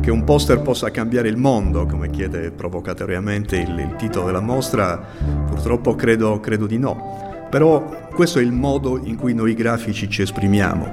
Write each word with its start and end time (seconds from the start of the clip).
Che 0.00 0.10
un 0.10 0.24
poster 0.24 0.62
possa 0.62 0.90
cambiare 0.90 1.28
il 1.28 1.36
mondo, 1.36 1.84
come 1.84 2.08
chiede 2.08 2.50
provocatoriamente 2.52 3.56
il, 3.56 3.78
il 3.78 3.96
titolo 3.96 4.26
della 4.26 4.40
mostra, 4.40 4.98
purtroppo 5.46 5.94
credo, 5.94 6.40
credo 6.40 6.66
di 6.66 6.78
no. 6.78 7.46
Però 7.50 8.08
questo 8.14 8.38
è 8.38 8.42
il 8.42 8.52
modo 8.52 8.98
in 9.02 9.16
cui 9.16 9.34
noi 9.34 9.52
grafici 9.52 10.08
ci 10.08 10.22
esprimiamo, 10.22 10.90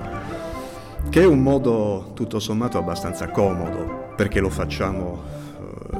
che 1.09 1.21
è 1.21 1.25
un 1.25 1.41
modo 1.41 2.11
tutto 2.15 2.39
sommato 2.39 2.77
abbastanza 2.77 3.29
comodo, 3.29 4.11
perché 4.17 4.41
lo 4.41 4.49
facciamo 4.49 5.23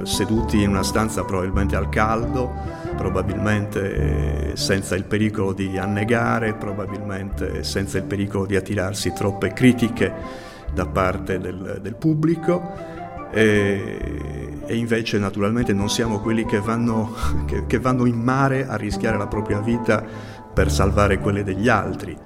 eh, 0.01 0.05
seduti 0.05 0.61
in 0.61 0.69
una 0.69 0.83
stanza 0.83 1.23
probabilmente 1.23 1.77
al 1.77 1.87
caldo, 1.87 2.51
probabilmente 2.97 4.57
senza 4.57 4.95
il 4.95 5.05
pericolo 5.05 5.53
di 5.53 5.77
annegare, 5.77 6.55
probabilmente 6.55 7.63
senza 7.63 7.99
il 7.99 8.03
pericolo 8.03 8.45
di 8.45 8.57
attirarsi 8.57 9.13
troppe 9.13 9.53
critiche 9.53 10.11
da 10.73 10.85
parte 10.85 11.39
del, 11.39 11.79
del 11.81 11.95
pubblico 11.95 12.95
e, 13.31 14.59
e, 14.65 14.75
invece 14.75 15.17
naturalmente 15.19 15.73
non 15.73 15.89
siamo 15.89 16.19
quelli 16.19 16.45
che 16.45 16.59
vanno, 16.59 17.13
che, 17.45 17.65
che 17.67 17.79
vanno 17.79 18.05
in 18.05 18.19
mare 18.19 18.67
a 18.67 18.75
rischiare 18.75 19.17
la 19.17 19.27
propria 19.27 19.59
vita 19.59 20.03
per 20.53 20.71
salvare 20.71 21.19
quelle 21.19 21.43
degli 21.43 21.69
altri. 21.69 22.17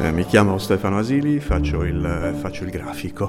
Eh, 0.00 0.12
mi 0.12 0.24
chiamo 0.24 0.58
Stefano 0.58 0.98
Asili, 0.98 1.40
faccio 1.40 1.84
il, 1.84 2.36
faccio 2.40 2.64
il 2.64 2.70
grafico. 2.70 3.28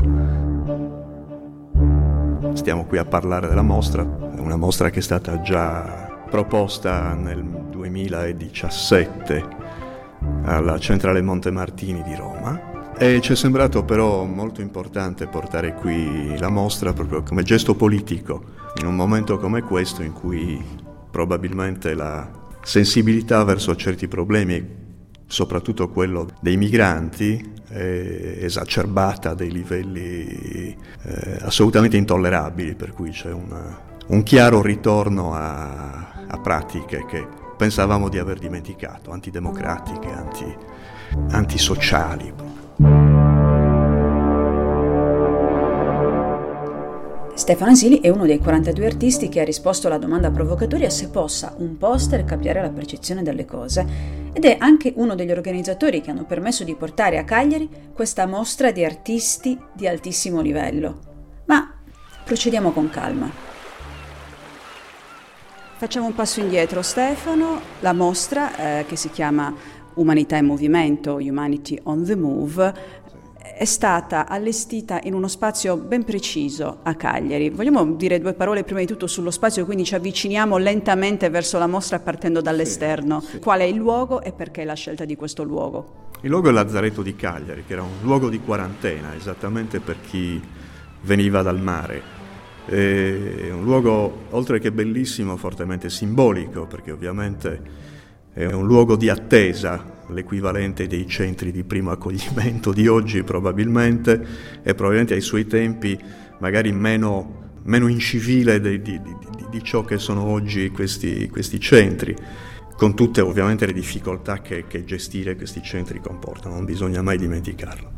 Stiamo 2.54 2.86
qui 2.86 2.98
a 2.98 3.05
parlare 3.05 3.48
della 3.48 3.62
mostra, 3.62 4.04
una 4.04 4.58
mostra 4.58 4.90
che 4.90 5.00
è 5.00 5.02
stata 5.02 5.41
già 5.41 6.10
proposta 6.30 7.14
nel 7.14 7.44
2017 7.70 9.46
alla 10.44 10.78
Centrale 10.80 11.22
Montemartini 11.22 12.02
di 12.04 12.16
Roma 12.16 12.71
e 13.02 13.20
ci 13.20 13.32
è 13.32 13.36
sembrato 13.36 13.84
però 13.84 14.26
molto 14.26 14.62
importante 14.62 15.26
portare 15.26 15.74
qui 15.74 16.38
la 16.38 16.49
mostra 16.49 16.94
proprio 16.94 17.24
come 17.24 17.41
gesto 17.41 17.74
politico, 17.74 18.44
in 18.80 18.85
un 18.85 18.94
momento 18.94 19.40
come 19.40 19.63
questo 19.63 20.04
in 20.04 20.13
cui 20.13 20.63
probabilmente 21.10 21.96
la 21.96 22.29
sensibilità 22.62 23.44
verso 23.44 23.76
certi 23.76 24.07
problemi, 24.07 24.63
soprattutto 25.26 25.90
quello 25.90 26.29
dei 26.41 26.57
migranti, 26.57 27.54
è 27.70 28.38
esacerbata 28.41 29.32
a 29.32 29.34
dei 29.34 29.52
livelli 29.52 30.77
eh, 31.02 31.38
assolutamente 31.41 31.98
intollerabili, 31.98 32.76
per 32.76 32.91
cui 32.91 33.10
c'è 33.10 33.32
una, 33.32 33.79
un 34.10 34.22
chiaro 34.22 34.62
ritorno 34.62 35.34
a, 35.34 36.26
a, 36.27 36.38
pratiche 36.38 37.04
che 37.07 37.26
pensavamo 37.57 38.10
di 38.10 38.20
aver 38.20 38.38
dimenticato, 38.38 39.10
antidemocratiche, 39.10 40.12
anti, 40.12 40.55
antisociali. 41.32 42.51
Stefano 47.42 47.72
Asili 47.72 48.02
è 48.02 48.10
uno 48.10 48.28
dei 48.28 48.38
42 48.38 48.86
artisti 48.86 49.28
che 49.28 49.42
ha 49.42 49.44
risposto 49.44 49.88
alla 49.88 49.98
domanda 49.98 50.30
provocatoria 50.30 50.92
se 50.92 51.10
possa 51.10 51.56
un 51.58 51.76
poster 51.76 52.24
cambiare 52.24 52.62
la 52.62 52.70
percezione 52.70 53.24
delle 53.24 53.46
cose 53.46 54.30
ed 54.32 54.46
è 54.46 54.58
anche 54.60 54.94
uno 54.98 55.16
degli 55.16 55.32
organizzatori 55.32 56.02
che 56.02 56.12
hanno 56.12 56.26
permesso 56.26 56.64
di 56.64 56.76
portare 56.76 57.18
a 57.18 57.24
Cagliari 57.24 57.68
questa 57.96 58.28
mostra 58.28 58.70
di 58.70 58.86
artisti 58.86 59.58
di 59.74 59.88
altissimo 59.88 60.40
livello. 60.40 61.00
Ma 61.46 61.68
procediamo 62.24 62.72
con 62.74 62.92
calma. 62.92 63.28
Facciamo 65.78 66.06
un 66.06 66.14
passo 66.14 66.42
indietro, 66.42 66.84
Stefano. 66.84 67.59
La 67.80 67.94
mostra, 67.94 68.81
eh, 68.81 68.86
che 68.86 68.96
si 68.96 69.09
chiama 69.09 69.52
Umanità 69.96 70.38
in 70.38 70.46
Movimento, 70.46 71.16
Humanity 71.16 71.80
on 71.84 72.03
the 72.06 72.16
Move, 72.16 72.74
è 73.56 73.66
stata 73.66 74.28
allestita 74.28 75.00
in 75.03 75.13
uno 75.13 75.28
spazio 75.28 75.78
ben 75.78 76.03
preciso 76.03 76.80
a 76.84 76.96
Cagliari. 76.96 77.50
Vogliamo 77.50 77.85
dire 77.94 78.19
due 78.19 78.34
parole 78.34 78.63
prima 78.63 78.79
di 78.79 78.85
tutto 78.85 79.07
sullo 79.07 79.31
spazio, 79.31 79.66
quindi 79.66 79.84
ci 79.84 79.95
avviciniamo 79.95 80.57
lentamente 80.57 81.29
verso 81.29 81.57
la 81.57 81.67
mostra 81.67 82.00
partendo 82.00 82.41
dall'esterno. 82.41 83.22
Sì, 83.22 83.28
sì. 83.31 83.39
Qual 83.39 83.59
è 83.59 83.63
il 83.63 83.75
luogo 83.75 84.22
e 84.22 84.31
perché 84.31 84.63
la 84.63 84.73
scelta 84.73 85.06
di 85.06 85.16
questo 85.16 85.44
luogo? 85.44 86.09
Il 86.22 86.29
luogo 86.29 86.50
è 86.50 86.51
Lazzaretto 86.51 87.01
di 87.01 87.16
Cagliari, 87.16 87.63
che 87.66 87.73
era 87.73 87.81
un 87.81 87.97
luogo 88.01 88.29
di 88.29 88.39
quarantena, 88.39 89.16
esattamente 89.16 89.79
per 89.79 89.97
chi 90.01 90.41
veniva 91.01 91.41
dal 91.41 91.59
mare. 91.59 92.19
È 92.66 93.50
un 93.51 93.63
luogo, 93.63 94.25
oltre 94.29 94.59
che 94.59 94.72
bellissimo, 94.72 95.35
fortemente 95.35 95.89
simbolico, 95.89 96.68
perché 96.68 96.91
ovviamente 96.91 97.62
è 98.33 98.45
un 98.45 98.66
luogo 98.66 98.95
di 98.95 99.09
attesa, 99.09 100.00
l'equivalente 100.11 100.88
dei 100.88 101.07
centri 101.07 101.51
di 101.51 101.63
primo 101.63 101.91
accoglimento 101.91 102.72
di 102.72 102.88
oggi 102.88 103.23
probabilmente, 103.23 104.25
e 104.63 104.73
probabilmente 104.73 105.13
ai 105.13 105.22
suoi 105.22 105.47
tempi 105.47 105.99
magari 106.39 106.72
meno, 106.72 107.59
meno 107.63 107.88
incivile 107.88 108.59
di, 108.59 108.81
di, 108.81 109.01
di, 109.01 109.16
di, 109.50 109.63
ciò 109.63 109.83
che 109.83 109.97
sono 109.97 110.23
oggi 110.23 110.69
questi, 110.69 111.27
questi, 111.29 111.59
centri, 111.59 112.16
con 112.75 112.95
tutte 112.95 113.21
ovviamente 113.21 113.66
le 113.66 113.73
difficoltà 113.73 114.41
che, 114.41 114.66
che 114.67 114.83
gestire 114.83 115.35
questi 115.35 115.61
centri 115.61 116.00
comportano, 116.00 116.55
non 116.55 116.66
bisogna 116.66 117.01
mai 117.01 117.17
dimenticarlo. 117.17 117.91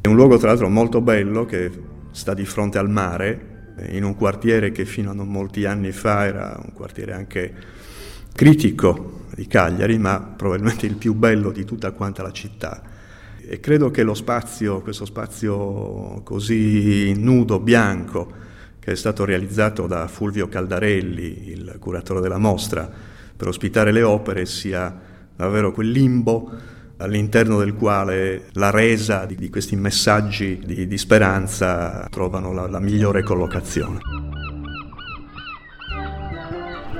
È 0.00 0.06
un 0.06 0.14
luogo 0.14 0.38
tra 0.38 0.48
l'altro 0.48 0.68
molto 0.68 1.00
bello 1.00 1.44
che 1.44 1.70
sta 2.10 2.32
di 2.32 2.44
fronte 2.44 2.78
al 2.78 2.88
mare, 2.88 3.56
in 3.90 4.04
un 4.04 4.14
quartiere 4.14 4.72
che 4.72 4.84
fino 4.84 5.10
a 5.10 5.14
non 5.14 5.28
molti 5.28 5.64
anni 5.64 5.92
fa 5.92 6.26
era 6.26 6.60
un 6.62 6.72
quartiere 6.72 7.12
anche 7.12 7.54
critico 8.38 9.24
di 9.34 9.48
Cagliari, 9.48 9.98
ma 9.98 10.20
probabilmente 10.20 10.86
il 10.86 10.94
più 10.94 11.12
bello 11.12 11.50
di 11.50 11.64
tutta 11.64 11.90
quanta 11.90 12.22
la 12.22 12.30
città. 12.30 12.82
E 13.36 13.58
credo 13.58 13.90
che 13.90 14.04
lo 14.04 14.14
spazio, 14.14 14.80
questo 14.80 15.04
spazio 15.04 16.20
così 16.22 17.14
nudo, 17.16 17.58
bianco, 17.58 18.30
che 18.78 18.92
è 18.92 18.94
stato 18.94 19.24
realizzato 19.24 19.88
da 19.88 20.06
Fulvio 20.06 20.46
Caldarelli, 20.46 21.48
il 21.48 21.76
curatore 21.80 22.20
della 22.20 22.38
mostra, 22.38 22.88
per 23.36 23.48
ospitare 23.48 23.90
le 23.90 24.02
opere, 24.04 24.46
sia 24.46 24.96
davvero 25.34 25.72
quel 25.72 25.90
limbo 25.90 26.48
all'interno 26.98 27.58
del 27.58 27.74
quale 27.74 28.50
la 28.52 28.70
resa 28.70 29.24
di, 29.24 29.50
questi 29.50 29.74
messaggi 29.74 30.62
di, 30.64 30.86
di 30.86 30.98
speranza 30.98 32.06
trovano 32.08 32.52
la, 32.52 32.68
la 32.68 32.78
migliore 32.78 33.24
collocazione. 33.24 34.17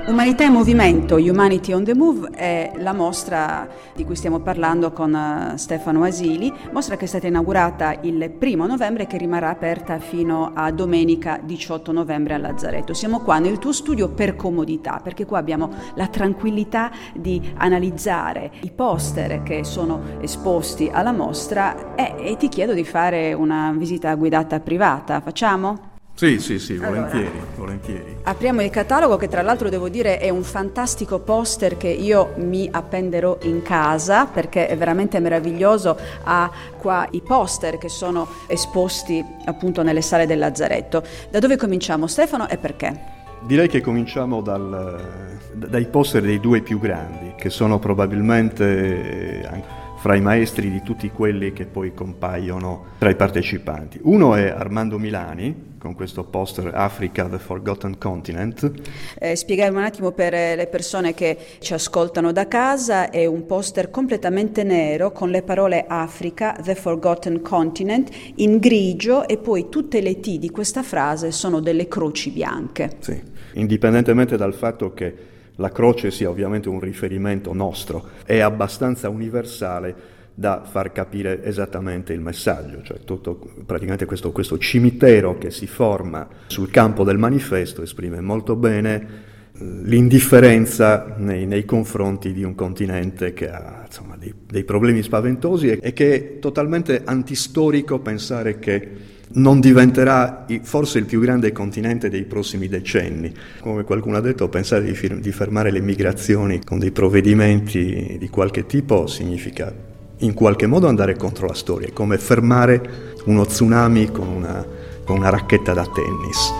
Umanità 0.09 0.43
in 0.43 0.53
movimento, 0.53 1.17
Humanity 1.17 1.71
on 1.71 1.83
the 1.83 1.93
Move, 1.93 2.29
è 2.31 2.71
la 2.77 2.93
mostra 2.93 3.67
di 3.93 4.03
cui 4.05 4.15
stiamo 4.15 4.39
parlando 4.39 4.91
con 4.91 5.13
eh, 5.13 5.55
Stefano 5.59 6.03
Asili, 6.03 6.51
mostra 6.71 6.97
che 6.97 7.05
è 7.05 7.07
stata 7.07 7.27
inaugurata 7.27 7.95
il 8.01 8.31
primo 8.31 8.65
novembre 8.65 9.03
e 9.03 9.05
che 9.05 9.17
rimarrà 9.17 9.49
aperta 9.49 9.99
fino 9.99 10.49
a 10.55 10.71
domenica 10.71 11.39
18 11.43 11.91
novembre 11.91 12.33
a 12.33 12.37
Lazzaretto. 12.39 12.95
Siamo 12.95 13.19
qua 13.19 13.37
nel 13.37 13.59
tuo 13.59 13.71
studio 13.71 14.09
per 14.09 14.35
comodità, 14.35 14.99
perché 15.01 15.27
qua 15.27 15.37
abbiamo 15.37 15.69
la 15.93 16.07
tranquillità 16.07 16.89
di 17.13 17.53
analizzare 17.57 18.49
i 18.61 18.71
poster 18.71 19.43
che 19.43 19.63
sono 19.63 20.01
esposti 20.21 20.89
alla 20.91 21.11
mostra 21.11 21.93
e, 21.93 22.15
e 22.17 22.35
ti 22.35 22.49
chiedo 22.49 22.73
di 22.73 22.83
fare 22.83 23.33
una 23.33 23.75
visita 23.77 24.15
guidata 24.15 24.59
privata. 24.59 25.21
Facciamo? 25.21 25.97
Sì, 26.19 26.37
sì, 26.39 26.59
sì, 26.59 26.75
volentieri, 26.75 27.27
allora, 27.27 27.45
volentieri. 27.55 28.17
Apriamo 28.23 28.61
il 28.61 28.69
catalogo 28.69 29.15
che 29.15 29.29
tra 29.29 29.41
l'altro 29.41 29.69
devo 29.69 29.87
dire 29.87 30.17
è 30.17 30.27
un 30.27 30.43
fantastico 30.43 31.19
poster 31.19 31.77
che 31.77 31.87
io 31.87 32.33
mi 32.35 32.67
appenderò 32.69 33.37
in 33.43 33.61
casa 33.61 34.25
perché 34.25 34.67
è 34.67 34.75
veramente 34.75 35.21
meraviglioso. 35.21 35.97
Ha 36.23 36.51
qua 36.77 37.07
i 37.11 37.21
poster 37.21 37.77
che 37.77 37.87
sono 37.87 38.27
esposti 38.47 39.23
appunto 39.45 39.81
nelle 39.81 40.01
sale 40.01 40.25
del 40.25 40.39
Lazzaretto. 40.39 41.01
Da 41.29 41.39
dove 41.39 41.55
cominciamo 41.55 42.05
Stefano 42.05 42.49
e 42.49 42.57
perché? 42.57 42.99
Direi 43.43 43.69
che 43.69 43.79
cominciamo 43.79 44.41
dal, 44.41 45.39
dai 45.53 45.85
poster 45.85 46.21
dei 46.21 46.41
due 46.41 46.59
più 46.59 46.79
grandi, 46.79 47.31
che 47.37 47.49
sono 47.49 47.79
probabilmente 47.79 49.49
fra 49.99 50.15
i 50.15 50.21
maestri 50.21 50.71
di 50.71 50.81
tutti 50.81 51.09
quelli 51.09 51.51
che 51.51 51.65
poi 51.65 51.93
compaiono 51.93 52.85
tra 52.99 53.09
i 53.09 53.15
partecipanti. 53.15 53.99
Uno 54.03 54.33
è 54.33 54.47
Armando 54.47 54.97
Milani, 54.97 55.67
con 55.77 55.93
questo 55.93 56.23
poster 56.23 56.71
Africa, 56.73 57.25
the 57.25 57.37
Forgotten 57.37 57.97
Continent. 57.97 58.71
Eh, 59.19 59.35
spiegare 59.35 59.71
un 59.71 59.83
attimo 59.83 60.11
per 60.11 60.31
le 60.31 60.67
persone 60.67 61.13
che 61.13 61.37
ci 61.59 61.73
ascoltano 61.73 62.31
da 62.31 62.47
casa, 62.47 63.09
è 63.09 63.25
un 63.25 63.45
poster 63.45 63.89
completamente 63.89 64.63
nero 64.63 65.11
con 65.11 65.31
le 65.31 65.41
parole 65.41 65.83
Africa, 65.85 66.55
the 66.63 66.75
Forgotten 66.75 67.41
Continent, 67.41 68.09
in 68.35 68.57
grigio 68.57 69.27
e 69.27 69.37
poi 69.37 69.67
tutte 69.67 69.99
le 69.99 70.21
T 70.21 70.37
di 70.37 70.49
questa 70.49 70.81
frase 70.81 71.31
sono 71.31 71.59
delle 71.59 71.89
croci 71.89 72.29
bianche. 72.29 72.91
Sì, 72.99 73.21
indipendentemente 73.53 74.37
dal 74.37 74.53
fatto 74.53 74.93
che 74.93 75.37
la 75.59 75.71
croce 75.71 76.09
sia 76.09 76.29
ovviamente 76.29 76.69
un 76.69 76.79
riferimento 76.79 77.53
nostro, 77.53 78.09
è 78.25 78.39
abbastanza 78.39 79.09
universale 79.09 80.17
da 80.33 80.63
far 80.63 80.93
capire 80.93 81.43
esattamente 81.43 82.13
il 82.13 82.21
messaggio, 82.21 82.81
cioè 82.81 82.99
tutto, 83.03 83.51
praticamente 83.65 84.05
questo, 84.05 84.31
questo 84.31 84.57
cimitero 84.57 85.37
che 85.37 85.51
si 85.51 85.67
forma 85.67 86.27
sul 86.47 86.71
campo 86.71 87.03
del 87.03 87.17
manifesto 87.17 87.81
esprime 87.81 88.21
molto 88.21 88.55
bene 88.55 89.27
l'indifferenza 89.61 91.15
nei, 91.17 91.45
nei, 91.45 91.65
confronti 91.65 92.31
di 92.31 92.43
un 92.43 92.55
continente 92.55 93.33
che 93.33 93.49
ha 93.49 93.83
insomma, 93.85 94.15
dei, 94.15 94.33
dei, 94.47 94.63
problemi 94.63 95.01
spaventosi 95.01 95.71
e, 95.71 95.79
e 95.81 95.91
che 95.91 96.15
è 96.15 96.39
totalmente 96.39 97.01
antistorico 97.03 97.99
pensare 97.99 98.59
che 98.59 98.87
non 99.31 99.59
diventerà 99.59 100.45
forse 100.63 100.97
il 100.97 101.05
più 101.05 101.19
grande 101.19 101.51
continente 101.51 102.09
dei 102.09 102.23
prossimi 102.23 102.67
decenni. 102.67 103.31
Come 103.59 103.83
qualcuno 103.83 104.17
ha 104.17 104.21
detto, 104.21 104.49
pensare 104.49 104.83
di, 104.83 104.95
fir- 104.95 105.19
di 105.19 105.31
fermare 105.31 105.71
le 105.71 105.81
migrazioni 105.81 106.63
con 106.63 106.79
dei 106.79 106.91
provvedimenti 106.91 108.17
di 108.19 108.29
qualche 108.29 108.65
tipo 108.65 109.05
significa 109.07 109.87
in 110.21 110.33
qualche 110.33 110.67
modo 110.67 110.87
andare 110.87 111.15
contro 111.15 111.47
la 111.47 111.53
storia, 111.53 111.87
è 111.87 111.93
come 111.93 112.17
fermare 112.17 113.13
uno 113.25 113.45
tsunami 113.45 114.11
con 114.11 114.27
una, 114.27 114.65
con 115.05 115.17
una 115.17 115.29
racchetta 115.29 115.73
da 115.73 115.85
tennis. 115.85 116.51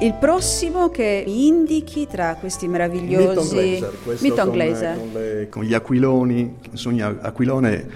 Il 0.00 0.14
prossimo 0.20 0.90
che 0.90 1.22
mi 1.24 1.46
indichi 1.46 2.06
tra 2.06 2.34
questi 2.34 2.66
meravigliosi... 2.68 3.82
Milton 4.20 4.50
Glaser, 4.50 4.96
con, 4.98 5.12
con, 5.12 5.46
con, 5.48 5.62
gli 5.62 5.72
aquiloni, 5.72 6.56
su 6.72 6.88
ogni 6.88 7.00
aquilone 7.00 7.88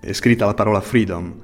è 0.00 0.12
scritta 0.12 0.44
la 0.44 0.54
parola 0.54 0.80
freedom. 0.80 1.34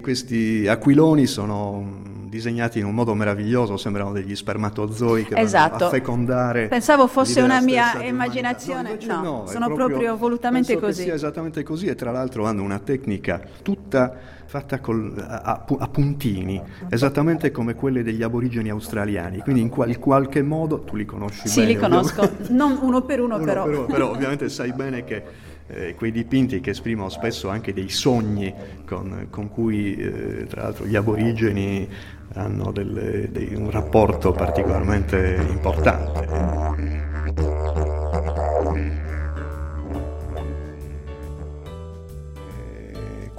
Questi 0.00 0.66
aquiloni 0.66 1.26
sono 1.26 2.08
disegnati 2.30 2.78
in 2.78 2.86
un 2.86 2.94
modo 2.94 3.12
meraviglioso, 3.14 3.76
sembrano 3.76 4.12
degli 4.12 4.34
spermatozoi 4.34 5.26
che 5.26 5.34
esatto. 5.36 5.72
vanno 5.72 5.86
a 5.86 5.88
fecondare. 5.90 6.68
Pensavo 6.68 7.06
fosse 7.08 7.40
una 7.40 7.60
mia 7.60 8.02
immaginazione, 8.02 8.96
no, 9.04 9.14
no, 9.14 9.22
no 9.22 9.46
sono 9.46 9.66
proprio, 9.66 9.86
proprio, 9.86 10.16
volutamente 10.16 10.78
così. 10.78 11.02
Sì, 11.02 11.10
esattamente 11.10 11.62
così 11.62 11.86
e 11.86 11.96
tra 11.96 12.12
l'altro 12.12 12.46
hanno 12.46 12.62
una 12.62 12.78
tecnica 12.78 13.42
tutta 13.62 14.38
fatta 14.46 14.80
col, 14.80 15.12
a, 15.16 15.64
a, 15.78 15.88
puntini, 15.88 16.60
esattamente 16.88 17.52
come 17.52 17.74
quelle 17.74 18.02
degli 18.02 18.22
aborigeni 18.22 18.68
australiani, 18.68 19.40
quindi 19.40 19.60
in 19.60 19.68
qual, 19.68 19.96
qualche 19.98 20.42
modo 20.42 20.80
tu 20.80 20.96
li 20.96 21.04
conosci 21.04 21.46
sì, 21.46 21.60
bene. 21.60 21.68
Sì, 21.68 21.74
li 21.74 21.80
conosco, 21.80 22.30
non 22.48 22.78
uno 22.80 23.02
per 23.02 23.20
uno, 23.20 23.36
uno 23.36 23.44
però. 23.44 23.64
Per 23.64 23.74
uno, 23.76 23.86
però 23.86 24.10
ovviamente 24.10 24.48
sai 24.50 24.72
bene 24.72 25.04
che 25.04 25.22
eh, 25.72 25.94
quei 25.94 26.12
dipinti 26.12 26.60
che 26.60 26.70
esprimono 26.70 27.08
spesso 27.08 27.48
anche 27.48 27.72
dei 27.72 27.88
sogni 27.88 28.52
con, 28.84 29.28
con 29.30 29.48
cui 29.48 29.96
eh, 29.96 30.46
tra 30.46 30.62
l'altro 30.62 30.86
gli 30.86 30.96
aborigeni 30.96 31.88
hanno 32.34 32.70
delle, 32.70 33.30
dei, 33.30 33.54
un 33.54 33.70
rapporto 33.70 34.32
particolarmente 34.32 35.44
importante. 35.48 37.59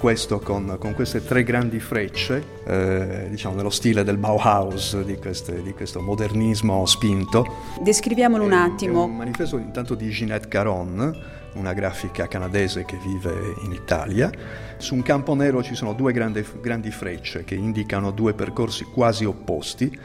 Questo 0.02 0.40
con, 0.40 0.78
con, 0.80 0.94
queste 0.94 1.22
tre 1.24 1.44
grandi 1.44 1.78
frecce, 1.78 2.44
eh, 2.66 3.28
diciamo 3.30 3.54
nello 3.54 3.70
stile 3.70 4.02
del 4.02 4.16
Bauhaus, 4.16 5.00
di, 5.04 5.14
queste, 5.14 5.62
di 5.62 5.72
questo 5.74 6.00
modernismo 6.00 6.84
spinto. 6.86 7.46
Descriviamolo 7.80 8.42
un 8.42 8.52
attimo. 8.52 9.02
È 9.02 9.06
un 9.06 9.16
manifesto 9.18 9.58
intanto 9.58 9.94
di 9.94 10.10
Ginette 10.10 10.48
Caron, 10.48 11.16
una 11.52 11.72
grafica 11.72 12.26
canadese 12.26 12.84
che 12.84 12.98
vive 13.00 13.54
in 13.62 13.70
Italia. 13.70 14.28
Su 14.76 14.96
un 14.96 15.02
campo 15.02 15.34
nero 15.34 15.62
ci 15.62 15.76
sono 15.76 15.92
due 15.92 16.12
grandi, 16.12 16.44
grandi 16.60 16.90
frecce 16.90 17.44
che 17.44 17.54
indicano 17.54 18.10
due 18.10 18.34
percorsi 18.34 18.82
quasi 18.82 19.24
opposti. 19.24 19.96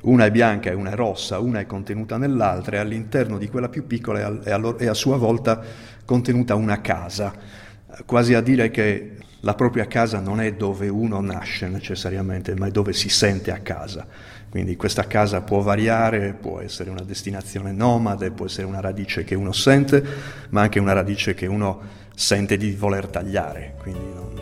Una 0.00 0.24
è 0.24 0.32
bianca 0.32 0.70
e 0.70 0.74
una 0.74 0.90
è 0.90 0.94
rossa, 0.96 1.38
una 1.38 1.60
è 1.60 1.66
contenuta 1.66 2.16
nell'altra 2.16 2.74
e 2.74 2.78
all'interno 2.80 3.38
di 3.38 3.46
quella 3.48 3.68
più 3.68 3.86
piccola 3.86 4.42
è 4.42 4.50
a, 4.50 4.76
è 4.76 4.86
a 4.86 4.94
sua 4.94 5.16
volta 5.16 5.62
contenuta 6.04 6.56
una 6.56 6.80
casa, 6.80 7.66
quasi 8.06 8.34
a 8.34 8.40
dire 8.40 8.70
che 8.70 9.16
la 9.40 9.54
propria 9.54 9.86
casa 9.86 10.20
non 10.20 10.40
è 10.40 10.52
dove 10.54 10.88
uno 10.88 11.20
nasce 11.20 11.68
necessariamente, 11.68 12.54
ma 12.56 12.66
è 12.66 12.70
dove 12.70 12.92
si 12.92 13.08
sente 13.08 13.52
a 13.52 13.58
casa. 13.58 14.06
Quindi 14.50 14.76
questa 14.76 15.06
casa 15.06 15.42
può 15.42 15.60
variare, 15.60 16.32
può 16.32 16.60
essere 16.60 16.90
una 16.90 17.02
destinazione 17.02 17.70
nomade, 17.70 18.30
può 18.30 18.46
essere 18.46 18.66
una 18.66 18.80
radice 18.80 19.22
che 19.22 19.34
uno 19.34 19.52
sente, 19.52 20.02
ma 20.50 20.62
anche 20.62 20.80
una 20.80 20.92
radice 20.92 21.34
che 21.34 21.46
uno 21.46 21.80
sente 22.14 22.56
di 22.56 22.72
voler 22.72 23.06
tagliare. 23.06 23.74
Quindi 23.80 24.00
non... 24.14 24.32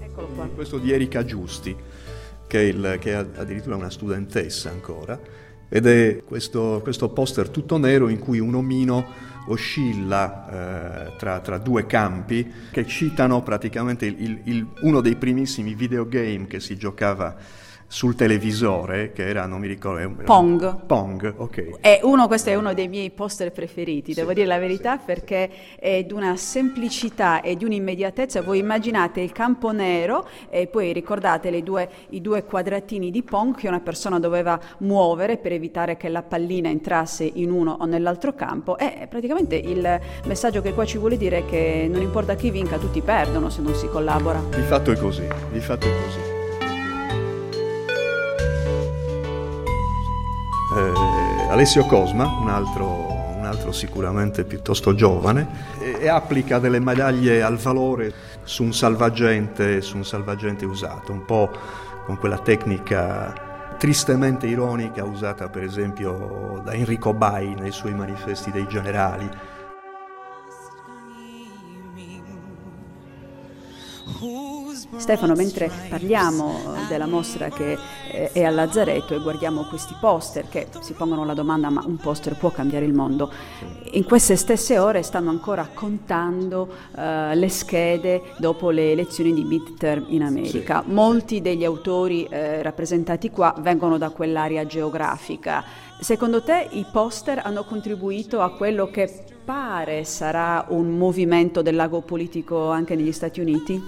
Eccolo 0.00 0.28
qua. 0.28 0.46
Questo 0.46 0.78
di 0.78 0.92
Erika 0.92 1.24
Giusti, 1.24 1.76
che 2.46 2.58
è, 2.58 2.62
il, 2.62 2.96
che 2.98 3.12
è 3.12 3.16
addirittura 3.16 3.76
una 3.76 3.90
studentessa 3.90 4.70
ancora, 4.70 5.18
ed 5.68 5.86
è 5.86 6.22
questo, 6.24 6.80
questo 6.82 7.10
poster 7.10 7.50
tutto 7.50 7.78
nero 7.78 8.08
in 8.08 8.18
cui 8.18 8.40
un 8.40 8.54
omino 8.54 9.06
oscilla 9.46 11.08
eh, 11.08 11.16
tra, 11.16 11.40
tra, 11.40 11.58
due 11.58 11.86
campi 11.86 12.50
che 12.70 12.86
citano 12.86 13.42
praticamente 13.42 14.06
il, 14.06 14.40
il, 14.44 14.66
uno 14.82 15.00
dei 15.00 15.16
primissimi 15.16 15.74
videogame 15.74 16.46
che 16.46 16.60
si 16.60 16.76
giocava 16.76 17.36
sul 17.92 18.14
televisore, 18.14 19.10
che 19.10 19.28
era, 19.28 19.46
non 19.46 19.58
mi 19.58 19.66
ricordo... 19.66 20.22
Pong. 20.22 20.86
Pong, 20.86 21.34
ok. 21.36 21.80
È 21.80 21.98
uno, 22.04 22.28
questo 22.28 22.48
è 22.50 22.54
uno 22.54 22.72
dei 22.72 22.86
miei 22.86 23.10
poster 23.10 23.50
preferiti, 23.50 24.12
sì, 24.12 24.20
devo 24.20 24.32
dire 24.32 24.46
la 24.46 24.58
verità, 24.58 24.96
sì. 24.96 25.02
perché 25.06 25.50
è 25.74 26.04
di 26.04 26.12
una 26.12 26.36
semplicità 26.36 27.40
e 27.40 27.56
di 27.56 27.64
un'immediatezza. 27.64 28.42
Voi 28.42 28.60
immaginate 28.60 29.20
il 29.20 29.32
campo 29.32 29.72
nero 29.72 30.28
e 30.50 30.68
poi 30.68 30.92
ricordate 30.92 31.50
due, 31.64 31.90
i 32.10 32.20
due 32.20 32.44
quadratini 32.44 33.10
di 33.10 33.24
Pong 33.24 33.56
che 33.56 33.66
una 33.66 33.80
persona 33.80 34.20
doveva 34.20 34.58
muovere 34.78 35.36
per 35.36 35.50
evitare 35.50 35.96
che 35.96 36.08
la 36.08 36.22
pallina 36.22 36.68
entrasse 36.68 37.28
in 37.28 37.50
uno 37.50 37.76
o 37.80 37.86
nell'altro 37.86 38.34
campo. 38.34 38.78
E 38.78 39.08
praticamente 39.10 39.56
il 39.56 40.00
messaggio 40.26 40.62
che 40.62 40.74
qua 40.74 40.84
ci 40.84 40.96
vuole 40.96 41.16
dire 41.16 41.38
è 41.38 41.44
che 41.44 41.88
non 41.90 42.02
importa 42.02 42.36
chi 42.36 42.52
vinca, 42.52 42.78
tutti 42.78 43.00
perdono 43.00 43.50
se 43.50 43.62
non 43.62 43.74
si 43.74 43.88
collabora. 43.88 44.40
Di 44.54 44.62
fatto 44.62 44.92
è 44.92 44.96
così, 44.96 45.26
di 45.50 45.58
fatto 45.58 45.88
è 45.88 46.04
così. 46.04 46.39
Eh, 50.76 51.48
Alessio 51.50 51.84
Cosma, 51.86 52.26
un 52.26 52.48
altro, 52.48 52.86
un 53.36 53.44
altro, 53.44 53.72
sicuramente 53.72 54.44
piuttosto 54.44 54.94
giovane, 54.94 55.46
e, 55.80 56.08
applica 56.08 56.58
delle 56.58 56.78
medaglie 56.78 57.42
al 57.42 57.56
valore 57.56 58.12
su 58.44 58.62
un 58.62 58.72
salvagente, 58.72 59.80
su 59.80 59.96
un 59.96 60.04
salvagente 60.04 60.64
usato, 60.64 61.12
un 61.12 61.24
po' 61.24 61.50
con 62.04 62.18
quella 62.18 62.38
tecnica 62.38 63.48
tristemente 63.78 64.46
ironica 64.46 65.04
usata 65.04 65.48
per 65.48 65.62
esempio 65.62 66.60
da 66.62 66.74
Enrico 66.74 67.14
Bai 67.14 67.54
nei 67.54 67.72
suoi 67.72 67.94
manifesti 67.94 68.50
dei 68.50 68.68
generali. 68.68 69.28
Stefano, 74.96 75.34
mentre 75.34 75.70
parliamo 75.88 76.74
della 76.88 77.06
mostra 77.06 77.48
che 77.48 77.76
eh, 78.10 78.32
è 78.32 78.44
a 78.44 78.50
Lazzaretto 78.50 79.14
e 79.14 79.20
guardiamo 79.20 79.64
questi 79.64 79.94
poster 80.00 80.48
che 80.48 80.68
si 80.80 80.92
pongono 80.92 81.24
la 81.24 81.34
domanda 81.34 81.70
ma 81.70 81.82
un 81.84 81.96
poster 81.96 82.36
può 82.36 82.50
cambiare 82.50 82.84
il 82.84 82.92
mondo, 82.92 83.32
in 83.92 84.04
queste 84.04 84.36
stesse 84.36 84.78
ore 84.78 85.02
stanno 85.02 85.30
ancora 85.30 85.68
contando 85.72 86.68
uh, 86.92 87.34
le 87.34 87.48
schede 87.48 88.22
dopo 88.38 88.70
le 88.70 88.92
elezioni 88.92 89.32
di 89.34 89.44
midterm 89.44 90.06
in 90.08 90.22
America. 90.22 90.82
Sì. 90.84 90.92
Molti 90.92 91.40
degli 91.40 91.64
autori 91.64 92.24
eh, 92.24 92.62
rappresentati 92.62 93.30
qua 93.30 93.54
vengono 93.58 93.98
da 93.98 94.10
quell'area 94.10 94.66
geografica. 94.66 95.64
Secondo 95.98 96.42
te 96.42 96.68
i 96.70 96.86
poster 96.90 97.40
hanno 97.44 97.64
contribuito 97.64 98.40
a 98.40 98.52
quello 98.52 98.90
che 98.90 99.24
pare 99.44 100.04
sarà 100.04 100.66
un 100.68 100.96
movimento 100.96 101.62
del 101.62 101.74
lago 101.74 102.00
politico 102.02 102.70
anche 102.70 102.94
negli 102.94 103.12
Stati 103.12 103.40
Uniti? 103.40 103.82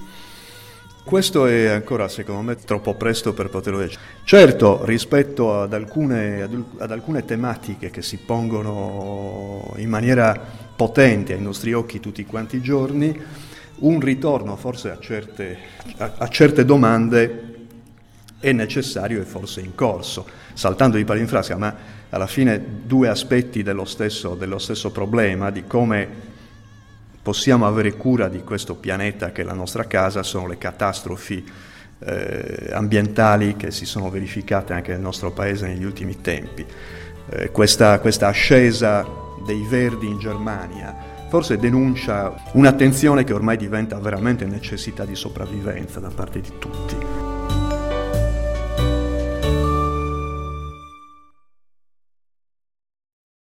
Questo 1.05 1.47
è 1.47 1.67
ancora, 1.67 2.07
secondo 2.09 2.43
me, 2.43 2.57
troppo 2.57 2.95
presto 2.95 3.33
per 3.33 3.49
poterlo 3.51 3.81
dire. 3.81 3.93
Certo, 4.25 4.85
rispetto 4.85 5.61
ad 5.61 5.75
alcune, 5.75 6.43
ad 6.43 6.91
alcune, 6.91 7.25
tematiche 7.25 7.91
che 7.91 8.03
si 8.03 8.19
pongono 8.19 9.75
in 9.77 9.89
maniera 9.89 10.39
potente 10.75 11.35
ai 11.35 11.41
nostri 11.41 11.73
occhi 11.73 11.99
tutti 11.99 12.25
quanti 12.25 12.57
i 12.57 12.63
giorni, 12.63 13.21
un 13.81 14.01
ritorno 14.01 14.57
forse 14.57 14.91
a 14.91 14.99
certe, 15.01 15.59
a, 15.97 16.13
a 16.19 16.29
certe 16.29 16.65
domande 16.65 17.51
è 18.39 18.53
necessario 18.53 19.21
e 19.21 19.25
forse 19.25 19.61
in 19.61 19.75
corso, 19.75 20.25
saltando 20.55 20.97
di 20.97 21.05
palo 21.05 21.19
in 21.19 21.29
frasca, 21.29 21.57
ma 21.57 21.75
alla 22.11 22.29
fine 22.29 22.65
due 22.85 23.09
aspetti 23.09 23.63
dello 23.63 23.85
stesso, 23.85 24.35
dello 24.35 24.59
stesso 24.59 24.91
problema, 24.91 25.51
di 25.51 25.65
come 25.67 26.31
possiamo 27.23 27.67
avere 27.67 27.95
cura 27.95 28.29
di 28.29 28.43
questo 28.43 28.75
pianeta 28.75 29.31
che 29.31 29.43
è 29.43 29.45
la 29.45 29.55
nostra 29.55 29.85
casa 29.85 30.23
sono 30.23 30.47
le 30.47 30.59
catastrofi 30.59 31.45
eh, 32.01 32.71
ambientali 32.73 33.57
che 33.57 33.71
si 33.71 33.87
sono 33.87 34.11
verificate 34.11 34.73
anche 34.73 34.93
nel 34.93 35.01
nostro 35.01 35.31
paese 35.31 35.69
negli 35.69 35.85
ultimi 35.85 36.21
tempi. 36.21 36.67
Eh, 37.29 37.51
questa, 37.51 38.01
questa 38.01 38.27
ascesa 38.27 39.07
dei 39.47 39.65
verdi 39.69 40.07
in 40.07 40.19
Germania 40.19 41.11
forse 41.29 41.57
denuncia 41.57 42.35
un'attenzione 42.53 43.25
che 43.25 43.33
ormai 43.33 43.57
diventa 43.57 43.99
veramente 43.99 44.45
necessità 44.45 45.07
di 45.07 45.15
sopravvivenza 45.15 45.99
da 45.99 46.11
parte 46.11 46.41
di 46.41 46.53
tutti. 46.59 47.22